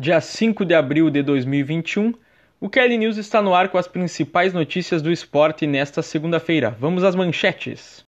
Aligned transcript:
dia 0.00 0.18
5 0.18 0.64
de 0.64 0.74
abril 0.74 1.10
de 1.10 1.22
2021. 1.22 2.14
O 2.58 2.70
Kelly 2.70 2.96
News 2.96 3.18
está 3.18 3.42
no 3.42 3.54
ar 3.54 3.68
com 3.68 3.76
as 3.76 3.86
principais 3.86 4.54
notícias 4.54 5.02
do 5.02 5.12
esporte 5.12 5.66
nesta 5.66 6.00
segunda-feira. 6.00 6.74
Vamos 6.80 7.04
às 7.04 7.14
manchetes. 7.14 8.02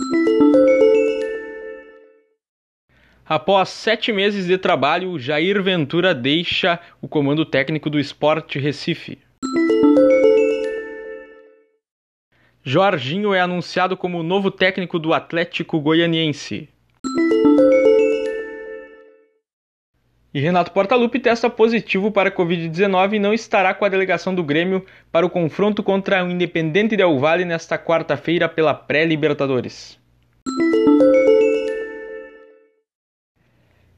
Após 3.26 3.70
sete 3.70 4.12
meses 4.12 4.46
de 4.46 4.56
trabalho, 4.56 5.18
Jair 5.18 5.60
Ventura 5.60 6.14
deixa 6.14 6.78
o 7.02 7.08
comando 7.08 7.44
técnico 7.44 7.90
do 7.90 7.98
Esporte 7.98 8.60
Recife. 8.60 9.18
Jorginho 12.62 13.34
é 13.34 13.40
anunciado 13.40 13.96
como 13.96 14.22
novo 14.22 14.52
técnico 14.52 14.96
do 14.96 15.12
Atlético 15.12 15.80
Goianiense. 15.80 16.68
E 20.32 20.38
Renato 20.38 20.70
Portaluppi 20.70 21.18
testa 21.18 21.50
positivo 21.50 22.12
para 22.12 22.28
a 22.28 22.32
Covid-19 22.32 23.14
e 23.14 23.18
não 23.18 23.34
estará 23.34 23.74
com 23.74 23.84
a 23.84 23.88
delegação 23.88 24.32
do 24.32 24.44
Grêmio 24.44 24.86
para 25.10 25.26
o 25.26 25.30
confronto 25.30 25.82
contra 25.82 26.24
o 26.24 26.30
Independente 26.30 26.96
Del 26.96 27.18
Valle 27.18 27.44
nesta 27.44 27.76
quarta-feira 27.76 28.48
pela 28.48 28.72
pré-Libertadores. 28.72 29.98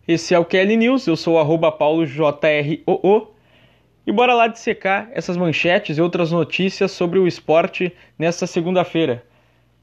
Esse 0.08 0.34
é 0.34 0.38
o 0.38 0.44
KL 0.44 0.74
News, 0.74 1.06
eu 1.06 1.16
sou 1.16 1.36
o 1.36 1.72
paulojroo 1.72 2.38
e 4.06 4.10
bora 4.10 4.32
lá 4.32 4.46
dissecar 4.46 5.10
essas 5.12 5.36
manchetes 5.36 5.98
e 5.98 6.00
outras 6.00 6.32
notícias 6.32 6.92
sobre 6.92 7.18
o 7.18 7.26
esporte 7.26 7.94
nesta 8.18 8.46
segunda-feira. 8.46 9.22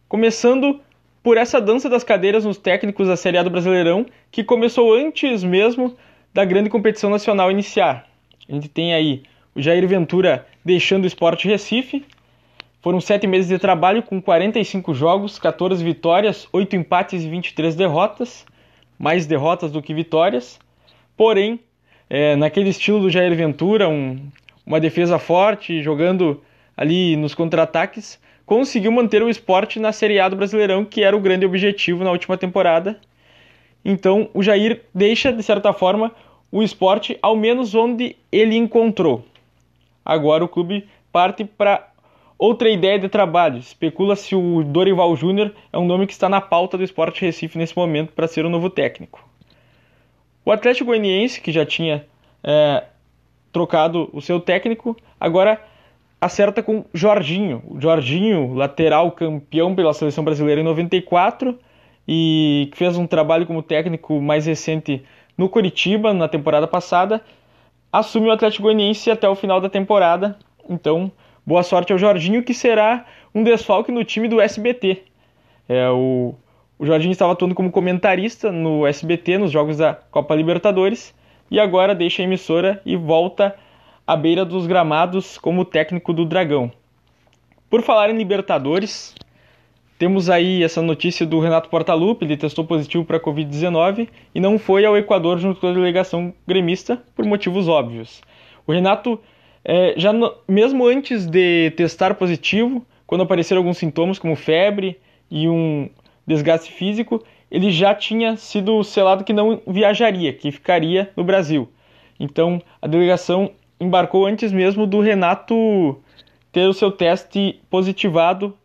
Começando 0.07 0.81
por 1.21 1.37
essa 1.37 1.61
dança 1.61 1.87
das 1.87 2.03
cadeiras 2.03 2.43
nos 2.43 2.57
técnicos 2.57 3.07
da 3.07 3.15
Série 3.15 3.37
A 3.37 3.43
do 3.43 3.51
Brasileirão, 3.51 4.07
que 4.31 4.43
começou 4.43 4.95
antes 4.95 5.43
mesmo 5.43 5.95
da 6.33 6.45
grande 6.45 6.69
competição 6.69 7.09
nacional 7.09 7.51
iniciar. 7.51 8.07
A 8.47 8.53
gente 8.53 8.69
tem 8.69 8.93
aí 8.93 9.23
o 9.55 9.61
Jair 9.61 9.87
Ventura 9.87 10.45
deixando 10.63 11.03
o 11.03 11.07
Esporte 11.07 11.47
Recife. 11.47 12.05
Foram 12.81 13.01
sete 13.01 13.27
meses 13.27 13.49
de 13.49 13.59
trabalho 13.59 14.01
com 14.01 14.21
45 14.21 14.93
jogos, 14.93 15.37
14 15.37 15.83
vitórias, 15.83 16.47
8 16.53 16.75
empates 16.75 17.23
e 17.23 17.29
23 17.29 17.75
derrotas. 17.75 18.45
Mais 18.97 19.25
derrotas 19.25 19.71
do 19.71 19.81
que 19.81 19.93
vitórias. 19.93 20.59
Porém, 21.15 21.59
é, 22.09 22.35
naquele 22.35 22.69
estilo 22.69 23.01
do 23.01 23.09
Jair 23.09 23.35
Ventura, 23.35 23.87
um, 23.87 24.19
uma 24.65 24.79
defesa 24.79 25.19
forte, 25.19 25.81
jogando 25.81 26.41
ali 26.75 27.15
nos 27.15 27.35
contra-ataques, 27.35 28.19
conseguiu 28.45 28.91
manter 28.91 29.21
o 29.21 29.29
esporte 29.29 29.79
na 29.79 29.91
Série 29.91 30.19
A 30.19 30.27
do 30.29 30.35
Brasileirão, 30.35 30.83
que 30.83 31.03
era 31.03 31.15
o 31.15 31.19
grande 31.19 31.45
objetivo 31.45 32.03
na 32.03 32.11
última 32.11 32.37
temporada. 32.37 32.99
Então 33.83 34.29
o 34.33 34.43
Jair 34.43 34.83
deixa, 34.93 35.31
de 35.31 35.41
certa 35.43 35.73
forma, 35.73 36.11
o 36.51 36.63
esporte 36.63 37.17
ao 37.21 37.35
menos 37.35 37.75
onde 37.75 38.15
ele 38.31 38.55
encontrou. 38.55 39.23
Agora 40.03 40.43
o 40.43 40.47
clube 40.47 40.87
parte 41.11 41.43
para 41.45 41.89
outra 42.37 42.69
ideia 42.69 42.97
de 42.97 43.09
trabalho. 43.09 43.57
Especula-se 43.57 44.35
o 44.35 44.63
Dorival 44.63 45.15
Júnior 45.15 45.53
é 45.71 45.77
um 45.77 45.85
nome 45.85 46.07
que 46.07 46.13
está 46.13 46.29
na 46.29 46.41
pauta 46.41 46.77
do 46.77 46.83
Esporte 46.83 47.21
Recife 47.21 47.57
nesse 47.57 47.75
momento 47.75 48.13
para 48.13 48.27
ser 48.27 48.45
o 48.45 48.49
novo 48.49 48.69
técnico. 48.69 49.27
O 50.45 50.51
Atlético 50.51 50.85
Goianiense, 50.85 51.41
que 51.41 51.51
já 51.51 51.65
tinha 51.65 52.05
é, 52.43 52.83
trocado 53.51 54.09
o 54.13 54.21
seu 54.21 54.39
técnico, 54.39 54.95
agora 55.19 55.61
acerta 56.19 56.63
com 56.63 56.85
Jorginho. 56.93 57.61
O 57.67 57.79
Jorginho, 57.79 58.53
lateral 58.53 59.11
campeão 59.11 59.75
pela 59.75 59.93
seleção 59.93 60.23
brasileira 60.23 60.61
em 60.61 60.63
94, 60.63 61.57
e 62.11 62.69
que 62.71 62.77
fez 62.79 62.97
um 62.97 63.05
trabalho 63.05 63.45
como 63.45 63.61
técnico 63.61 64.19
mais 64.19 64.47
recente 64.47 65.03
no 65.37 65.47
Curitiba 65.47 66.11
na 66.11 66.27
temporada 66.27 66.65
passada, 66.65 67.23
assume 67.93 68.29
o 68.29 68.31
Atlético 68.31 68.63
Goianiense 68.63 69.11
até 69.11 69.29
o 69.29 69.35
final 69.35 69.61
da 69.61 69.69
temporada. 69.69 70.35
Então, 70.67 71.11
boa 71.45 71.61
sorte 71.61 71.93
ao 71.93 71.99
Jorginho, 71.99 72.41
que 72.41 72.51
será 72.51 73.05
um 73.33 73.43
desfalque 73.43 73.91
no 73.91 74.03
time 74.03 74.27
do 74.27 74.41
SBT. 74.41 75.03
É, 75.67 75.87
o, 75.91 76.33
o 76.79 76.85
Jorginho 76.87 77.11
estava 77.11 77.33
atuando 77.33 77.53
como 77.53 77.69
comentarista 77.71 78.51
no 78.51 78.87
SBT 78.87 79.37
nos 79.37 79.51
jogos 79.51 79.77
da 79.77 79.93
Copa 79.93 80.33
Libertadores 80.33 81.13
e 81.51 81.59
agora 81.59 81.93
deixa 81.93 82.23
a 82.23 82.25
emissora 82.25 82.81
e 82.83 82.95
volta 82.95 83.55
à 84.07 84.15
beira 84.15 84.43
dos 84.43 84.65
gramados 84.65 85.37
como 85.37 85.63
técnico 85.63 86.11
do 86.11 86.25
Dragão. 86.25 86.71
Por 87.69 87.83
falar 87.83 88.09
em 88.09 88.17
Libertadores, 88.17 89.13
temos 89.99 90.29
aí 90.29 90.63
essa 90.63 90.81
notícia 90.81 91.25
do 91.25 91.41
Renato 91.41 91.67
Portaluppi, 91.67 92.23
ele 92.23 92.37
testou 92.37 92.63
positivo 92.63 93.03
para 93.03 93.17
a 93.17 93.19
Covid-19 93.19 94.07
e 94.33 94.39
não 94.39 94.57
foi 94.57 94.85
ao 94.85 94.97
Equador 94.97 95.37
junto 95.37 95.59
com 95.59 95.67
a 95.67 95.73
delegação 95.73 96.33
gremista 96.47 97.03
por 97.13 97.25
motivos 97.25 97.67
óbvios. 97.67 98.21
O 98.65 98.71
Renato, 98.71 99.19
é, 99.63 99.93
já 99.97 100.13
no, 100.13 100.33
mesmo 100.47 100.87
antes 100.87 101.27
de 101.27 101.71
testar 101.71 102.13
positivo, 102.15 102.81
quando 103.05 103.25
apareceram 103.25 103.59
alguns 103.59 103.77
sintomas 103.77 104.17
como 104.17 104.37
febre 104.37 104.97
e 105.29 105.49
um 105.49 105.89
desgaste 106.25 106.71
físico, 106.71 107.21
ele 107.51 107.69
já 107.69 107.93
tinha 107.93 108.37
sido 108.37 108.81
selado 108.85 109.25
que 109.25 109.33
não 109.33 109.61
viajaria, 109.67 110.31
que 110.31 110.49
ficaria 110.49 111.11
no 111.13 111.25
Brasil. 111.25 111.67
Então 112.17 112.61
a 112.81 112.87
delegação 112.87 113.51
embarcou 113.77 114.25
antes 114.25 114.53
mesmo 114.53 114.87
do 114.87 115.01
Renato 115.01 115.99
ter 116.53 116.69
o 116.69 116.73
seu 116.73 116.89
teste 116.89 117.59
positivado 117.69 118.57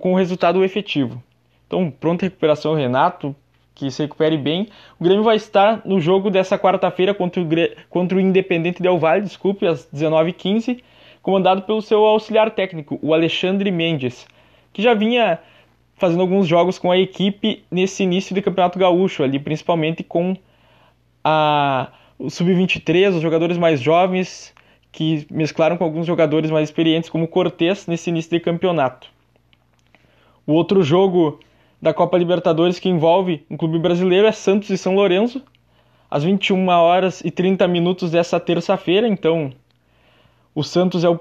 com 0.00 0.12
o 0.12 0.16
resultado 0.16 0.64
efetivo. 0.64 1.22
Então, 1.66 1.90
pronta 1.90 2.26
recuperação, 2.26 2.74
Renato, 2.74 3.34
que 3.74 3.90
se 3.90 4.02
recupere 4.02 4.36
bem. 4.36 4.68
O 4.98 5.04
Grêmio 5.04 5.24
vai 5.24 5.36
estar 5.36 5.82
no 5.84 6.00
jogo 6.00 6.30
dessa 6.30 6.58
quarta-feira 6.58 7.12
contra, 7.12 7.42
o, 7.42 7.46
contra 7.90 8.16
o 8.16 8.20
Independente 8.20 8.82
Del 8.82 8.98
Valle, 8.98 9.22
desculpe, 9.22 9.66
às 9.66 9.88
19h15, 9.92 10.82
comandado 11.20 11.62
pelo 11.62 11.82
seu 11.82 12.04
auxiliar 12.04 12.50
técnico, 12.50 12.98
o 13.02 13.12
Alexandre 13.12 13.70
Mendes, 13.70 14.26
que 14.72 14.82
já 14.82 14.94
vinha 14.94 15.38
fazendo 15.96 16.20
alguns 16.20 16.46
jogos 16.46 16.78
com 16.78 16.90
a 16.90 16.98
equipe 16.98 17.64
nesse 17.70 18.02
início 18.02 18.34
de 18.34 18.42
Campeonato 18.42 18.78
Gaúcho, 18.78 19.22
ali 19.22 19.38
principalmente 19.38 20.02
com 20.02 20.36
a, 21.22 21.88
o 22.18 22.28
Sub-23, 22.28 23.14
os 23.14 23.22
jogadores 23.22 23.56
mais 23.56 23.80
jovens, 23.80 24.52
que 24.92 25.26
mesclaram 25.30 25.76
com 25.76 25.84
alguns 25.84 26.06
jogadores 26.06 26.50
mais 26.50 26.68
experientes, 26.68 27.08
como 27.10 27.26
Cortez, 27.26 27.86
nesse 27.86 28.10
início 28.10 28.30
de 28.30 28.40
campeonato. 28.40 29.13
O 30.46 30.52
outro 30.52 30.82
jogo 30.82 31.40
da 31.80 31.92
Copa 31.92 32.18
Libertadores 32.18 32.78
que 32.78 32.88
envolve 32.88 33.44
um 33.50 33.56
clube 33.56 33.78
brasileiro 33.78 34.26
é 34.26 34.32
Santos 34.32 34.70
e 34.70 34.78
São 34.78 34.94
Lourenço, 34.94 35.42
às 36.10 36.24
21 36.24 36.68
horas 36.68 37.20
e 37.24 37.30
30 37.30 37.66
minutos 37.68 38.10
dessa 38.10 38.38
terça-feira. 38.38 39.08
Então, 39.08 39.52
o 40.54 40.62
Santos 40.62 41.04
é 41.04 41.08
o, 41.08 41.18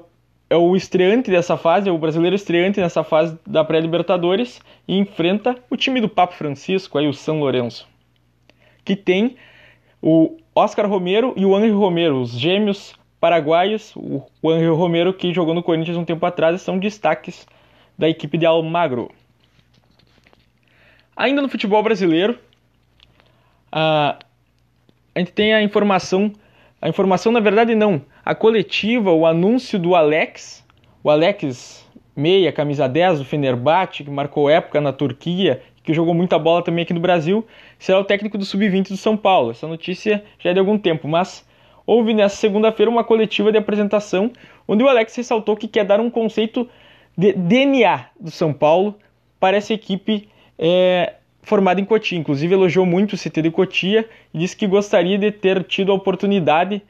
é 0.49 0.55
o 0.55 0.75
estreante 0.75 1.31
dessa 1.31 1.57
fase, 1.57 1.89
é 1.89 1.91
o 1.91 1.97
brasileiro 1.97 2.35
estreante 2.35 2.79
nessa 2.79 3.03
fase 3.03 3.37
da 3.45 3.63
pré-Libertadores 3.63 4.61
e 4.87 4.97
enfrenta 4.97 5.57
o 5.69 5.75
time 5.75 5.99
do 5.99 6.09
Papo 6.09 6.33
Francisco, 6.35 6.97
aí 6.97 7.07
o 7.07 7.13
São 7.13 7.39
Lourenço, 7.39 7.87
que 8.85 8.95
tem 8.95 9.35
o 10.01 10.37
Oscar 10.53 10.87
Romero 10.87 11.33
e 11.35 11.45
o 11.45 11.55
Angel 11.55 11.77
Romero, 11.77 12.21
os 12.21 12.31
gêmeos 12.31 12.93
paraguaios. 13.19 13.93
O 13.95 14.49
Angel 14.49 14.75
Romero, 14.75 15.13
que 15.13 15.33
jogou 15.33 15.53
no 15.53 15.63
Corinthians 15.63 15.97
um 15.97 16.05
tempo 16.05 16.25
atrás, 16.25 16.61
são 16.61 16.77
destaques 16.77 17.47
da 17.97 18.09
equipe 18.09 18.37
de 18.37 18.45
Almagro. 18.45 19.11
Ainda 21.15 21.41
no 21.41 21.49
futebol 21.49 21.81
brasileiro, 21.83 22.39
a, 23.71 24.17
gente 25.15 25.31
tem 25.31 25.53
a 25.53 25.61
informação, 25.61 26.33
a 26.81 26.89
informação 26.89 27.31
na 27.31 27.39
verdade 27.39 27.75
não, 27.75 28.01
a 28.25 28.33
coletiva, 28.33 29.11
o 29.11 29.25
anúncio 29.25 29.77
do 29.77 29.95
Alex, 29.95 30.65
o 31.03 31.09
Alex 31.09 31.87
Meia, 32.15 32.51
camisa 32.51 32.87
10 32.87 33.19
do 33.19 33.25
Fenerbahçe, 33.25 34.03
que 34.03 34.09
marcou 34.09 34.49
época 34.49 34.79
na 34.79 34.93
Turquia, 34.93 35.61
que 35.83 35.93
jogou 35.93 36.13
muita 36.13 36.39
bola 36.39 36.63
também 36.63 36.83
aqui 36.83 36.93
no 36.93 36.99
Brasil, 36.99 37.45
será 37.77 37.99
o 37.99 38.03
técnico 38.03 38.37
do 38.37 38.45
Sub-20 38.45 38.89
do 38.89 38.97
São 38.97 39.17
Paulo. 39.17 39.51
Essa 39.51 39.67
notícia 39.67 40.23
já 40.39 40.51
é 40.51 40.53
de 40.53 40.59
algum 40.59 40.77
tempo, 40.77 41.07
mas 41.07 41.45
houve 41.85 42.13
nessa 42.13 42.37
segunda-feira 42.37 42.89
uma 42.89 43.03
coletiva 43.03 43.51
de 43.51 43.57
apresentação 43.57 44.31
onde 44.67 44.83
o 44.83 44.87
Alex 44.87 45.15
ressaltou 45.15 45.57
que 45.57 45.67
quer 45.67 45.83
dar 45.83 45.99
um 45.99 46.09
conceito 46.09 46.69
DNA 47.17 48.07
do 48.19 48.31
São 48.31 48.51
Paulo 48.53 48.95
para 49.39 49.57
essa 49.57 49.73
equipe 49.73 50.27
é, 50.57 51.13
formada 51.41 51.79
em 51.79 51.85
Cotia. 51.85 52.17
Inclusive 52.17 52.53
elogiou 52.53 52.85
muito 52.85 53.13
o 53.13 53.17
CT 53.17 53.41
de 53.41 53.51
Cotia 53.51 54.09
e 54.33 54.39
disse 54.39 54.55
que 54.55 54.65
gostaria 54.65 55.17
de 55.17 55.31
ter 55.31 55.63
tido 55.63 55.91
a 55.91 55.95
oportunidade 55.95 56.81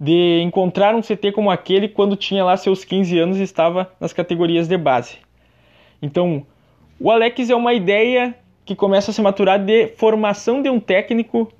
de 0.00 0.40
encontrar 0.42 0.94
um 0.94 1.00
CT 1.00 1.32
como 1.32 1.50
aquele 1.50 1.88
quando 1.88 2.16
tinha 2.16 2.44
lá 2.44 2.56
seus 2.56 2.84
15 2.84 3.18
anos 3.18 3.38
e 3.38 3.42
estava 3.42 3.92
nas 4.00 4.12
categorias 4.12 4.68
de 4.68 4.76
base. 4.76 5.16
Então, 6.00 6.46
o 7.00 7.10
Alex 7.10 7.50
é 7.50 7.54
uma 7.54 7.74
ideia 7.74 8.34
que 8.64 8.74
começa 8.74 9.10
a 9.10 9.14
se 9.14 9.20
maturar 9.20 9.58
de 9.58 9.88
formação 9.96 10.62
de 10.62 10.70
um 10.70 10.78
técnico 10.78 11.50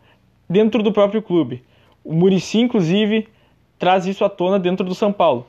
dentro 0.49 0.83
do 0.83 0.93
próprio 0.93 1.23
clube. 1.23 1.63
O 2.05 2.15
Murici, 2.15 2.61
inclusive, 2.61 3.27
traz 3.79 4.07
isso 4.07 4.25
à 4.25 4.29
tona 4.29 4.59
dentro 4.59 4.87
do 4.87 4.95
São 4.95 5.13
Paulo. 5.13 5.47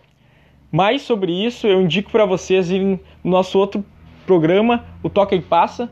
Mais 0.72 1.02
sobre 1.02 1.32
isso 1.32 1.66
eu 1.66 1.82
indico 1.82 2.12
para 2.12 2.26
vocês 2.26 2.70
irem 2.70 3.00
no 3.24 3.32
nosso 3.32 3.58
outro 3.58 3.84
programa, 4.26 4.86
o 5.02 5.10
Toca 5.10 5.36
e 5.36 5.42
Passa, 5.42 5.92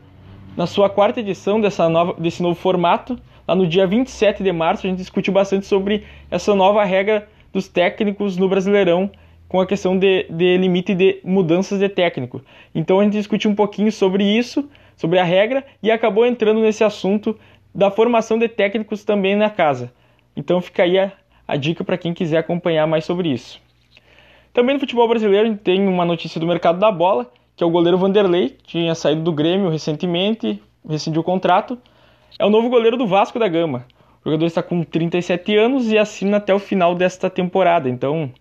na 0.55 0.67
sua 0.67 0.89
quarta 0.89 1.19
edição 1.19 1.59
dessa 1.59 1.89
nova, 1.89 2.13
desse 2.19 2.43
novo 2.43 2.55
formato. 2.55 3.19
lá 3.47 3.55
no 3.55 3.65
dia 3.65 3.87
27 3.87 4.43
de 4.43 4.51
março, 4.51 4.85
a 4.85 4.89
gente 4.89 4.99
discutiu 4.99 5.33
bastante 5.33 5.65
sobre 5.65 6.03
essa 6.29 6.53
nova 6.53 6.83
regra 6.83 7.27
dos 7.51 7.67
técnicos 7.67 8.37
no 8.37 8.47
Brasileirão 8.47 9.09
com 9.47 9.59
a 9.59 9.65
questão 9.65 9.97
de, 9.97 10.27
de 10.29 10.57
limite 10.57 10.93
de 10.93 11.21
mudanças 11.23 11.79
de 11.79 11.89
técnico. 11.89 12.41
Então 12.75 12.99
a 12.99 13.03
gente 13.03 13.13
discutiu 13.13 13.49
um 13.49 13.55
pouquinho 13.55 13.91
sobre 13.91 14.23
isso, 14.23 14.69
sobre 14.95 15.17
a 15.17 15.23
regra, 15.23 15.65
e 15.81 15.89
acabou 15.89 16.25
entrando 16.25 16.59
nesse 16.59 16.83
assunto 16.83 17.37
da 17.73 17.89
formação 17.89 18.37
de 18.37 18.47
técnicos 18.47 19.03
também 19.03 19.35
na 19.35 19.49
casa. 19.49 19.91
Então 20.35 20.61
fica 20.61 20.83
aí 20.83 20.99
a, 20.99 21.11
a 21.47 21.55
dica 21.55 21.83
para 21.83 21.97
quem 21.97 22.13
quiser 22.13 22.37
acompanhar 22.37 22.85
mais 22.85 23.05
sobre 23.05 23.29
isso. 23.29 23.59
Também 24.53 24.73
no 24.73 24.79
futebol 24.79 25.07
brasileiro 25.07 25.47
a 25.47 25.49
gente 25.51 25.61
tem 25.61 25.87
uma 25.87 26.05
notícia 26.05 26.39
do 26.39 26.47
mercado 26.47 26.79
da 26.79 26.91
bola, 26.91 27.31
que 27.55 27.63
é 27.63 27.67
o 27.67 27.69
goleiro 27.69 27.97
Vanderlei, 27.97 28.57
tinha 28.65 28.93
saído 28.95 29.21
do 29.21 29.31
Grêmio 29.31 29.69
recentemente, 29.69 30.61
rescindiu 30.87 31.21
o 31.21 31.23
contrato. 31.23 31.77
É 32.37 32.45
o 32.45 32.49
novo 32.49 32.69
goleiro 32.69 32.97
do 32.97 33.07
Vasco 33.07 33.39
da 33.39 33.47
Gama. 33.47 33.85
O 34.23 34.29
jogador 34.29 34.45
está 34.45 34.61
com 34.61 34.83
37 34.83 35.55
anos 35.55 35.91
e 35.91 35.97
assina 35.97 36.37
até 36.37 36.53
o 36.53 36.59
final 36.59 36.93
desta 36.93 37.29
temporada. 37.29 37.89
Então, 37.89 38.31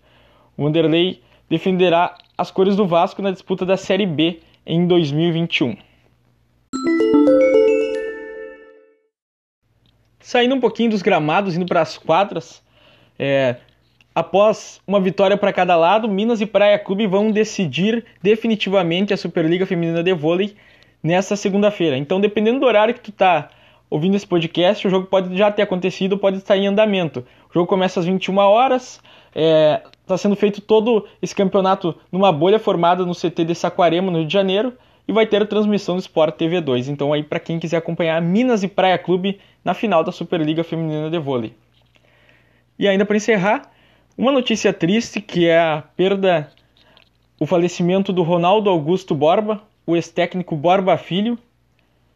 o 0.55 0.63
Vanderlei 0.63 1.21
defenderá 1.49 2.15
as 2.37 2.51
cores 2.51 2.75
do 2.75 2.85
Vasco 2.85 3.21
na 3.21 3.31
disputa 3.31 3.65
da 3.65 3.77
Série 3.77 4.05
B 4.05 4.39
em 4.65 4.85
2021. 4.85 5.77
Saindo 10.19 10.55
um 10.55 10.59
pouquinho 10.59 10.89
dos 10.89 11.01
gramados, 11.01 11.55
indo 11.55 11.65
para 11.65 11.81
as 11.81 11.97
quadras, 11.97 12.61
é, 13.17 13.55
após 14.17 14.81
uma 14.87 14.99
vitória 14.99 15.37
para 15.37 15.53
cada 15.53 15.75
lado, 15.75 16.09
Minas 16.09 16.41
e 16.41 16.45
Praia 16.47 16.79
Clube 16.79 17.05
vão 17.05 17.29
decidir 17.29 18.03
definitivamente 18.19 19.13
a 19.13 19.17
Superliga 19.17 19.63
Feminina 19.63 20.01
de 20.01 20.11
Vôlei 20.11 20.55
nesta 21.03 21.35
segunda-feira. 21.35 21.95
Então, 21.95 22.19
dependendo 22.19 22.59
do 22.59 22.65
horário 22.65 22.95
que 22.95 22.99
tu 22.99 23.11
tá 23.11 23.49
ouvindo 23.87 24.15
esse 24.15 24.25
podcast, 24.25 24.87
o 24.87 24.89
jogo 24.89 25.05
pode 25.05 25.37
já 25.37 25.51
ter 25.51 25.61
acontecido, 25.61 26.17
pode 26.17 26.37
estar 26.37 26.57
em 26.57 26.65
andamento. 26.65 27.23
O 27.47 27.53
jogo 27.53 27.67
começa 27.67 27.99
às 27.99 28.07
21 28.07 28.39
horas, 28.39 28.99
está 29.27 29.39
é, 29.39 29.83
tá 30.07 30.17
sendo 30.17 30.35
feito 30.35 30.61
todo 30.61 31.05
esse 31.21 31.35
campeonato 31.35 31.93
numa 32.11 32.31
bolha 32.31 32.57
formada 32.57 33.05
no 33.05 33.13
CT 33.13 33.45
de 33.45 33.53
Saquarema, 33.53 34.09
no 34.09 34.17
Rio 34.17 34.27
de 34.27 34.33
Janeiro, 34.33 34.73
e 35.07 35.13
vai 35.13 35.27
ter 35.27 35.43
a 35.43 35.45
transmissão 35.45 35.95
do 35.95 36.01
Sport 36.01 36.37
TV 36.37 36.59
2. 36.59 36.89
Então 36.89 37.13
aí 37.13 37.21
para 37.21 37.39
quem 37.39 37.59
quiser 37.59 37.77
acompanhar 37.77 38.19
Minas 38.19 38.63
e 38.63 38.67
Praia 38.67 38.97
Clube 38.97 39.39
na 39.63 39.75
final 39.75 40.03
da 40.03 40.11
Superliga 40.11 40.63
Feminina 40.63 41.07
de 41.07 41.19
Vôlei. 41.19 41.53
E 42.79 42.87
ainda 42.87 43.05
para 43.05 43.17
encerrar, 43.17 43.76
uma 44.17 44.31
notícia 44.31 44.73
triste 44.73 45.21
que 45.21 45.45
é 45.45 45.59
a 45.59 45.83
perda, 45.95 46.51
o 47.39 47.45
falecimento 47.45 48.11
do 48.11 48.23
Ronaldo 48.23 48.67
Augusto 48.67 49.13
Borba, 49.13 49.61
o 49.85 49.95
ex-técnico 49.95 50.55
Borba 50.55 50.97
Filho, 50.97 51.37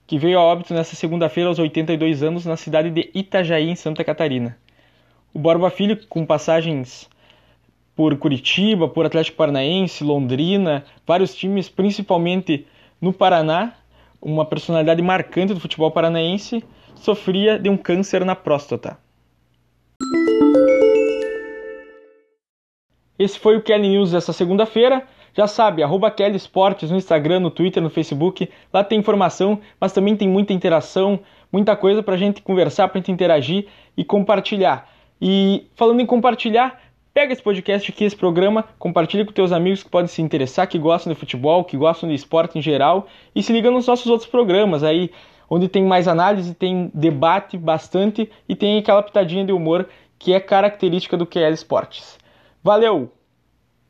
que 0.07 0.17
veio 0.17 0.39
a 0.39 0.41
óbito 0.41 0.73
nesta 0.73 0.95
segunda-feira 0.95 1.47
aos 1.47 1.59
82 1.59 2.23
anos 2.23 2.43
na 2.43 2.57
cidade 2.57 2.89
de 2.89 3.11
Itajaí, 3.13 3.69
em 3.69 3.75
Santa 3.75 4.03
Catarina. 4.03 4.57
O 5.31 5.37
Borba 5.37 5.69
Filho, 5.69 5.95
com 6.07 6.25
passagens 6.25 7.07
por 7.95 8.17
Curitiba, 8.17 8.87
por 8.87 9.05
Atlético 9.05 9.37
Paranaense, 9.37 10.03
Londrina, 10.03 10.83
vários 11.05 11.35
times, 11.35 11.69
principalmente 11.69 12.65
no 12.99 13.13
Paraná, 13.13 13.75
uma 14.19 14.43
personalidade 14.43 15.03
marcante 15.03 15.53
do 15.53 15.59
futebol 15.59 15.91
paranaense, 15.91 16.63
sofria 16.95 17.59
de 17.59 17.69
um 17.69 17.77
câncer 17.77 18.25
na 18.25 18.35
próstata. 18.35 18.97
Esse 23.21 23.37
foi 23.37 23.55
o 23.55 23.61
Kelly 23.61 23.87
News 23.87 24.13
dessa 24.13 24.33
segunda-feira. 24.33 25.03
Já 25.31 25.45
sabe, 25.45 25.83
arroba 25.83 26.09
Kelly 26.09 26.35
Esportes 26.35 26.89
no 26.89 26.97
Instagram, 26.97 27.39
no 27.39 27.51
Twitter, 27.51 27.81
no 27.81 27.87
Facebook. 27.91 28.49
Lá 28.73 28.83
tem 28.83 28.97
informação, 28.97 29.59
mas 29.79 29.93
também 29.93 30.15
tem 30.15 30.27
muita 30.27 30.53
interação, 30.53 31.19
muita 31.51 31.75
coisa 31.75 32.01
para 32.01 32.15
a 32.15 32.17
gente 32.17 32.41
conversar, 32.41 32.87
para 32.87 32.97
a 32.97 32.99
gente 32.99 33.11
interagir 33.11 33.67
e 33.95 34.03
compartilhar. 34.03 34.89
E 35.21 35.67
falando 35.75 35.99
em 35.99 36.05
compartilhar, 36.07 36.81
pega 37.13 37.31
esse 37.31 37.43
podcast 37.43 37.91
aqui, 37.91 38.05
esse 38.05 38.15
programa, 38.15 38.65
compartilha 38.79 39.23
com 39.23 39.31
teus 39.31 39.51
amigos 39.51 39.83
que 39.83 39.89
podem 39.91 40.07
se 40.07 40.19
interessar, 40.19 40.67
que 40.67 40.79
gostam 40.79 41.13
de 41.13 41.19
futebol, 41.19 41.63
que 41.63 41.77
gostam 41.77 42.09
de 42.09 42.15
esporte 42.15 42.57
em 42.57 42.61
geral, 42.61 43.05
e 43.35 43.43
se 43.43 43.53
liga 43.53 43.69
nos 43.69 43.85
nossos 43.85 44.07
outros 44.07 44.27
programas 44.27 44.83
aí, 44.83 45.11
onde 45.47 45.67
tem 45.67 45.83
mais 45.83 46.07
análise, 46.07 46.55
tem 46.55 46.89
debate 46.91 47.55
bastante 47.55 48.31
e 48.49 48.55
tem 48.55 48.79
aquela 48.79 49.03
pitadinha 49.03 49.45
de 49.45 49.51
humor 49.51 49.87
que 50.17 50.33
é 50.33 50.39
característica 50.39 51.15
do 51.15 51.27
QL 51.27 51.53
Esportes. 51.53 52.19
Valeu! 52.63 53.11